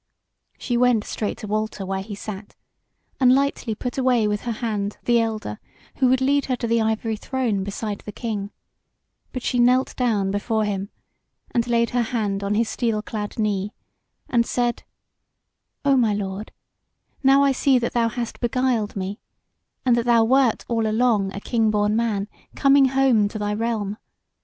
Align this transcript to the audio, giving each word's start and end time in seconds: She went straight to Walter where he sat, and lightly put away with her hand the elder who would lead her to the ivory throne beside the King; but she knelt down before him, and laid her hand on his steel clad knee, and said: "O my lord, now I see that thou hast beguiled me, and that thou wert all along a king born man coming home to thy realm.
She 0.57 0.77
went 0.77 1.03
straight 1.03 1.37
to 1.37 1.47
Walter 1.47 1.85
where 1.85 2.01
he 2.01 2.15
sat, 2.15 2.55
and 3.19 3.35
lightly 3.35 3.75
put 3.75 3.99
away 3.99 4.27
with 4.27 4.41
her 4.45 4.51
hand 4.53 4.97
the 5.03 5.19
elder 5.19 5.59
who 5.97 6.07
would 6.07 6.21
lead 6.21 6.45
her 6.45 6.55
to 6.55 6.65
the 6.65 6.81
ivory 6.81 7.15
throne 7.15 7.63
beside 7.63 7.99
the 7.99 8.11
King; 8.11 8.49
but 9.31 9.43
she 9.43 9.59
knelt 9.59 9.95
down 9.95 10.31
before 10.31 10.65
him, 10.65 10.89
and 11.51 11.67
laid 11.67 11.91
her 11.91 12.01
hand 12.01 12.43
on 12.43 12.55
his 12.55 12.67
steel 12.67 13.03
clad 13.03 13.37
knee, 13.37 13.75
and 14.27 14.43
said: 14.47 14.81
"O 15.85 15.95
my 15.95 16.15
lord, 16.15 16.51
now 17.21 17.43
I 17.43 17.51
see 17.51 17.77
that 17.77 17.93
thou 17.93 18.09
hast 18.09 18.39
beguiled 18.39 18.95
me, 18.95 19.19
and 19.85 19.95
that 19.95 20.05
thou 20.07 20.23
wert 20.23 20.65
all 20.67 20.87
along 20.87 21.31
a 21.35 21.39
king 21.39 21.69
born 21.69 21.95
man 21.95 22.27
coming 22.55 22.85
home 22.85 23.27
to 23.27 23.37
thy 23.37 23.53
realm. 23.53 23.97